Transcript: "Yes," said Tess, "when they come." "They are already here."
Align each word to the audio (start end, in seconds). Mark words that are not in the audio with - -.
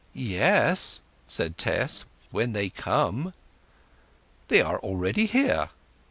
"Yes," 0.15 0.99
said 1.27 1.59
Tess, 1.59 2.05
"when 2.31 2.53
they 2.53 2.69
come." 2.71 3.35
"They 4.47 4.59
are 4.59 4.79
already 4.79 5.27
here." 5.27 5.69